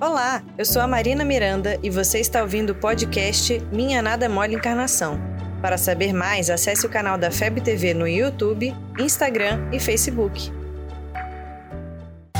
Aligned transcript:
Olá, 0.00 0.42
eu 0.58 0.64
sou 0.64 0.82
a 0.82 0.88
Marina 0.88 1.24
Miranda 1.24 1.78
e 1.80 1.88
você 1.88 2.18
está 2.18 2.42
ouvindo 2.42 2.70
o 2.70 2.74
podcast 2.74 3.60
Minha 3.70 4.02
Nada 4.02 4.28
Mole 4.28 4.56
Encarnação. 4.56 5.20
Para 5.62 5.78
saber 5.78 6.12
mais, 6.12 6.50
acesse 6.50 6.84
o 6.84 6.90
canal 6.90 7.16
da 7.16 7.30
FEB 7.30 7.60
TV 7.60 7.94
no 7.94 8.06
YouTube, 8.06 8.74
Instagram 8.98 9.68
e 9.72 9.78
Facebook. 9.78 10.52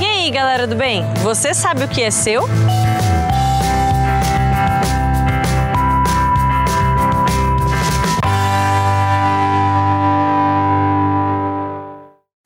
E 0.00 0.04
aí, 0.04 0.30
galera 0.32 0.66
do 0.66 0.74
bem? 0.74 1.04
Você 1.22 1.54
sabe 1.54 1.84
o 1.84 1.88
que 1.88 2.02
é 2.02 2.10
seu? 2.10 2.42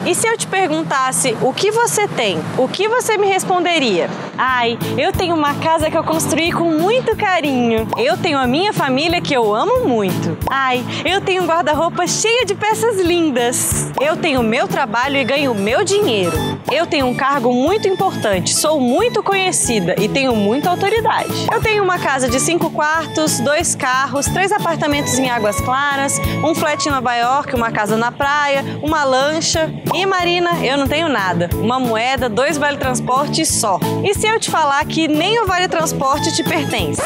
E 0.07 0.15
se 0.15 0.29
eu 0.29 0.37
te 0.37 0.47
perguntasse 0.47 1.35
o 1.41 1.53
que 1.53 1.71
você 1.71 2.07
tem, 2.07 2.39
o 2.59 2.69
que 2.69 2.87
você 2.89 3.17
me 3.17 3.27
responderia? 3.27 4.09
Ai, 4.41 4.79
eu 4.97 5.13
tenho 5.13 5.35
uma 5.35 5.55
casa 5.55 5.91
que 5.91 5.99
eu 5.99 6.05
construí 6.05 6.53
com 6.53 6.71
muito 6.71 7.17
carinho. 7.17 7.89
Eu 7.97 8.17
tenho 8.17 8.39
a 8.39 8.47
minha 8.47 8.73
família 8.73 9.21
que 9.21 9.35
eu 9.35 9.53
amo 9.53 9.85
muito. 9.85 10.39
Ai, 10.49 10.85
eu 11.05 11.21
tenho 11.21 11.43
um 11.43 11.47
guarda-roupa 11.47 12.07
cheio 12.07 12.47
de 12.47 12.55
peças 12.55 13.01
lindas. 13.01 13.91
Eu 14.01 14.17
tenho 14.17 14.41
meu 14.45 14.69
trabalho 14.69 15.17
e 15.17 15.25
ganho 15.25 15.53
meu 15.57 15.83
dinheiro. 15.83 16.37
Eu 16.71 16.87
tenho 16.87 17.07
um 17.07 17.15
cargo 17.15 17.53
muito 17.53 17.89
importante, 17.89 18.55
sou 18.55 18.79
muito 18.79 19.23
conhecida 19.23 19.97
e 19.99 20.09
tenho 20.09 20.37
muita 20.37 20.71
autoridade. 20.71 21.49
Eu 21.53 21.61
tenho 21.61 21.83
uma 21.83 21.99
casa 21.99 22.29
de 22.29 22.39
cinco 22.39 22.71
quartos, 22.71 23.41
dois 23.41 23.75
carros, 23.75 24.27
três 24.27 24.53
apartamentos 24.53 25.19
em 25.19 25.31
Águas 25.31 25.61
Claras, 25.61 26.21
um 26.45 26.55
flat 26.55 26.87
em 26.87 26.93
Nova 26.93 27.15
York, 27.17 27.57
uma 27.57 27.73
casa 27.73 27.97
na 27.97 28.13
praia, 28.13 28.63
uma 28.83 29.03
lancha 29.03 29.73
e 29.95 30.07
Marina, 30.07 30.65
eu 30.65 30.77
não 30.77 30.87
tenho 30.87 31.09
nada. 31.09 31.49
Uma 31.55 31.81
moeda, 31.81 32.29
dois 32.29 32.57
vale 32.57 32.77
transporte 32.77 33.45
só. 33.45 33.81
E 34.05 34.15
se 34.15 34.28
eu 34.29 34.41
te 34.41 34.51
falar 34.51 34.85
que 34.87 35.09
nem 35.09 35.41
o 35.41 35.47
vale 35.47 35.69
transporte 35.69 36.35
te 36.35 36.43
pertence? 36.45 37.03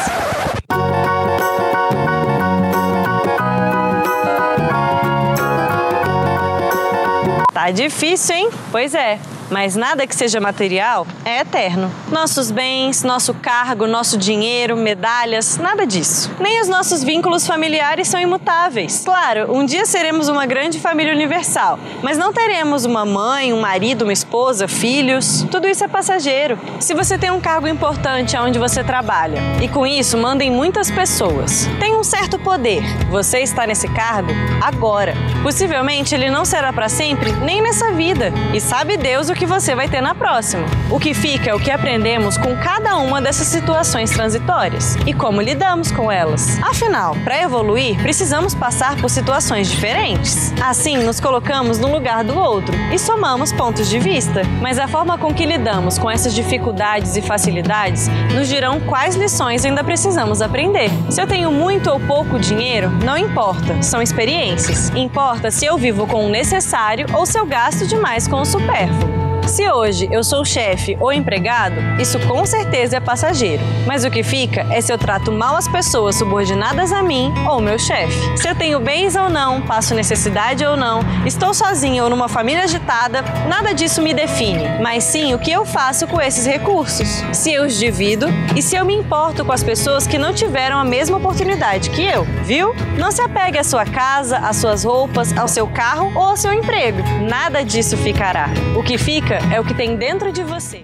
Tá 7.53 7.71
difícil, 7.71 8.35
hein? 8.35 8.49
Pois 8.71 8.93
é 8.93 9.19
mas 9.53 9.75
nada 9.75 10.07
que 10.07 10.15
seja 10.15 10.39
material 10.39 11.05
é 11.23 11.41
eterno. 11.41 11.91
Nossos 12.11 12.49
bens, 12.49 13.03
nosso 13.03 13.35
cargo, 13.35 13.85
nosso 13.85 14.17
dinheiro, 14.17 14.75
medalhas, 14.75 15.59
nada 15.59 15.85
disso. 15.85 16.31
Nem 16.39 16.59
os 16.59 16.67
nossos 16.67 17.03
vínculos 17.03 17.45
familiares 17.45 18.07
são 18.07 18.19
imutáveis. 18.19 19.03
Claro, 19.05 19.55
um 19.55 19.63
dia 19.63 19.85
seremos 19.85 20.27
uma 20.27 20.47
grande 20.47 20.79
família 20.79 21.13
universal, 21.13 21.77
mas 22.01 22.17
não 22.17 22.33
teremos 22.33 22.83
uma 22.83 23.05
mãe, 23.05 23.53
um 23.53 23.61
marido, 23.61 24.01
uma 24.01 24.11
esposa, 24.11 24.67
filhos. 24.67 25.45
Tudo 25.51 25.67
isso 25.67 25.83
é 25.83 25.87
passageiro. 25.87 26.57
Se 26.79 26.95
você 26.95 27.15
tem 27.15 27.29
um 27.29 27.39
cargo 27.39 27.67
importante 27.67 28.35
onde 28.35 28.57
você 28.57 28.83
trabalha 28.83 29.39
e 29.61 29.67
com 29.67 29.85
isso 29.85 30.17
mandem 30.17 30.49
muitas 30.49 30.89
pessoas, 30.89 31.69
tem 31.79 31.95
um 31.95 32.03
certo 32.03 32.39
poder. 32.39 32.81
Você 33.11 33.39
está 33.41 33.67
nesse 33.67 33.87
cargo 33.89 34.31
agora. 34.63 35.13
Possivelmente 35.43 36.15
ele 36.15 36.31
não 36.31 36.43
será 36.43 36.73
para 36.73 36.89
sempre 36.89 37.31
nem 37.33 37.61
nessa 37.61 37.91
vida. 37.91 38.33
E 38.51 38.59
sabe 38.59 38.97
Deus 38.97 39.29
o 39.29 39.33
que 39.35 39.42
que 39.43 39.47
você 39.47 39.75
vai 39.75 39.89
ter 39.89 39.99
na 39.99 40.15
próxima. 40.15 40.63
O 40.89 40.97
que 40.97 41.13
fica 41.13 41.49
é 41.49 41.53
o 41.53 41.59
que 41.59 41.69
aprendemos 41.69 42.37
com 42.37 42.55
cada 42.55 42.95
uma 42.95 43.21
dessas 43.21 43.47
situações 43.47 44.09
transitórias 44.09 44.95
e 45.05 45.13
como 45.13 45.41
lidamos 45.41 45.91
com 45.91 46.09
elas. 46.09 46.57
Afinal, 46.63 47.13
para 47.25 47.41
evoluir, 47.41 48.01
precisamos 48.01 48.55
passar 48.55 48.95
por 48.95 49.09
situações 49.09 49.69
diferentes. 49.69 50.53
Assim, 50.61 50.95
nos 50.95 51.19
colocamos 51.19 51.77
no 51.77 51.91
lugar 51.91 52.23
do 52.23 52.39
outro 52.39 52.73
e 52.89 52.97
somamos 52.97 53.51
pontos 53.51 53.89
de 53.89 53.99
vista. 53.99 54.43
Mas 54.61 54.79
a 54.79 54.87
forma 54.87 55.17
com 55.17 55.33
que 55.33 55.45
lidamos 55.45 55.97
com 55.97 56.09
essas 56.09 56.33
dificuldades 56.33 57.17
e 57.17 57.21
facilidades 57.21 58.07
nos 58.33 58.47
dirão 58.47 58.79
quais 58.79 59.17
lições 59.17 59.65
ainda 59.65 59.83
precisamos 59.83 60.41
aprender. 60.41 60.89
Se 61.09 61.21
eu 61.21 61.27
tenho 61.27 61.51
muito 61.51 61.89
ou 61.91 61.99
pouco 61.99 62.39
dinheiro, 62.39 62.89
não 63.03 63.17
importa, 63.17 63.83
são 63.83 64.01
experiências. 64.01 64.89
Importa 64.95 65.51
se 65.51 65.65
eu 65.65 65.77
vivo 65.77 66.07
com 66.07 66.25
o 66.25 66.29
necessário 66.29 67.07
ou 67.13 67.25
se 67.25 67.37
eu 67.37 67.45
gasto 67.45 67.85
demais 67.85 68.25
com 68.25 68.39
o 68.39 68.45
supérfluo. 68.45 69.32
Se 69.47 69.69
hoje 69.69 70.07
eu 70.11 70.23
sou 70.23 70.43
chefe 70.45 70.97
ou 70.99 71.11
empregado, 71.11 71.75
isso 71.99 72.19
com 72.21 72.45
certeza 72.45 72.97
é 72.97 72.99
passageiro. 72.99 73.61
Mas 73.85 74.03
o 74.03 74.09
que 74.09 74.23
fica 74.23 74.61
é 74.71 74.79
se 74.81 74.91
eu 74.91 74.97
trato 74.97 75.31
mal 75.31 75.55
as 75.55 75.67
pessoas 75.67 76.15
subordinadas 76.15 76.91
a 76.91 77.03
mim 77.03 77.31
ou 77.47 77.61
meu 77.61 77.77
chefe. 77.77 78.37
Se 78.37 78.47
eu 78.47 78.55
tenho 78.55 78.79
bens 78.79 79.15
ou 79.15 79.29
não, 79.29 79.61
passo 79.61 79.93
necessidade 79.93 80.65
ou 80.65 80.77
não, 80.77 81.01
estou 81.25 81.53
sozinha 81.53 82.03
ou 82.03 82.09
numa 82.09 82.27
família 82.27 82.63
agitada, 82.63 83.21
nada 83.47 83.73
disso 83.73 84.01
me 84.01 84.13
define, 84.13 84.63
mas 84.81 85.03
sim 85.03 85.33
o 85.33 85.39
que 85.39 85.51
eu 85.51 85.65
faço 85.65 86.07
com 86.07 86.21
esses 86.21 86.45
recursos. 86.45 87.07
Se 87.31 87.53
eu 87.53 87.65
os 87.65 87.77
divido 87.77 88.27
e 88.55 88.61
se 88.61 88.75
eu 88.75 88.85
me 88.85 88.95
importo 88.95 89.45
com 89.45 89.51
as 89.51 89.63
pessoas 89.63 90.07
que 90.07 90.17
não 90.17 90.33
tiveram 90.33 90.77
a 90.77 90.83
mesma 90.85 91.17
oportunidade 91.17 91.89
que 91.89 92.03
eu, 92.03 92.23
viu? 92.43 92.73
Não 92.97 93.11
se 93.11 93.21
apegue 93.21 93.57
à 93.57 93.63
sua 93.63 93.85
casa, 93.85 94.37
às 94.37 94.57
suas 94.57 94.83
roupas, 94.83 95.35
ao 95.37 95.47
seu 95.47 95.67
carro 95.67 96.11
ou 96.15 96.23
ao 96.23 96.37
seu 96.37 96.53
emprego. 96.53 96.99
Nada 97.29 97.63
disso 97.63 97.97
ficará. 97.97 98.49
O 98.75 98.81
que 98.81 98.97
fica 98.97 99.32
é 99.51 99.59
o 99.59 99.65
que 99.65 99.73
tem 99.73 99.95
dentro 99.95 100.31
de 100.31 100.43
você. 100.43 100.83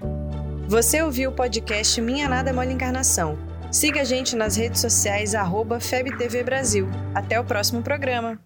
Você 0.68 1.02
ouviu 1.02 1.30
o 1.30 1.34
podcast 1.34 2.02
Minha 2.02 2.28
Nada 2.28 2.52
Mole 2.52 2.74
Encarnação. 2.74 3.38
Siga 3.72 4.02
a 4.02 4.04
gente 4.04 4.36
nas 4.36 4.56
redes 4.56 4.82
sociais, 4.82 5.36
arroba 5.36 5.80
FebTV 5.80 6.44
Brasil. 6.44 6.88
Até 7.14 7.40
o 7.40 7.44
próximo 7.44 7.84
programa. 7.84 8.40